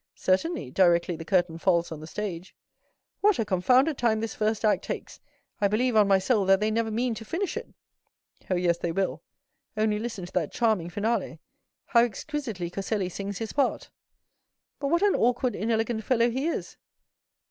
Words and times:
"Certainly, 0.15 0.71
directly 0.71 1.15
the 1.15 1.23
curtain 1.23 1.59
falls 1.59 1.91
on 1.91 1.99
the 1.99 2.07
stage." 2.07 2.55
"What 3.19 3.37
a 3.37 3.45
confounded 3.45 4.01
long 4.01 4.09
time 4.13 4.19
this 4.19 4.33
first 4.33 4.65
act 4.65 4.89
lasts. 4.89 5.19
I 5.59 5.67
believe, 5.67 5.95
on 5.95 6.07
my 6.07 6.17
soul, 6.17 6.43
that 6.45 6.59
they 6.59 6.71
never 6.71 6.89
mean 6.89 7.13
to 7.13 7.23
finish 7.23 7.55
it." 7.55 7.67
"Oh, 8.49 8.55
yes, 8.55 8.79
they 8.79 8.91
will; 8.91 9.21
only 9.77 9.99
listen 9.99 10.25
to 10.25 10.33
that 10.33 10.51
charming 10.51 10.89
finale. 10.89 11.39
How 11.85 11.99
exquisitely 12.03 12.71
Coselli 12.71 13.09
sings 13.09 13.37
his 13.37 13.53
part." 13.53 13.91
"But 14.79 14.87
what 14.87 15.03
an 15.03 15.13
awkward, 15.13 15.55
inelegant 15.55 16.03
fellow 16.03 16.31
he 16.31 16.47
is." 16.47 16.77